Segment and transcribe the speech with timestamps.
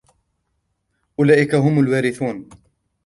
[1.19, 2.49] أولئك هم الوارثون